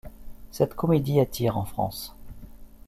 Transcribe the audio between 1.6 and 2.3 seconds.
France.